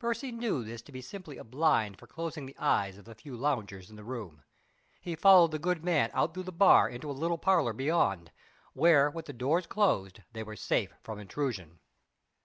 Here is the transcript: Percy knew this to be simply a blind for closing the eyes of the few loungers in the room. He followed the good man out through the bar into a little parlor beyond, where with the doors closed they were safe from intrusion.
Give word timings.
Percy 0.00 0.32
knew 0.32 0.64
this 0.64 0.82
to 0.82 0.90
be 0.90 1.00
simply 1.00 1.36
a 1.38 1.44
blind 1.44 1.96
for 1.96 2.08
closing 2.08 2.44
the 2.44 2.56
eyes 2.58 2.98
of 2.98 3.04
the 3.04 3.14
few 3.14 3.36
loungers 3.36 3.88
in 3.88 3.94
the 3.94 4.02
room. 4.02 4.42
He 5.00 5.14
followed 5.14 5.52
the 5.52 5.60
good 5.60 5.84
man 5.84 6.10
out 6.12 6.34
through 6.34 6.42
the 6.42 6.50
bar 6.50 6.88
into 6.88 7.08
a 7.08 7.12
little 7.12 7.38
parlor 7.38 7.72
beyond, 7.72 8.32
where 8.72 9.08
with 9.08 9.26
the 9.26 9.32
doors 9.32 9.68
closed 9.68 10.22
they 10.32 10.42
were 10.42 10.56
safe 10.56 10.92
from 11.04 11.20
intrusion. 11.20 11.78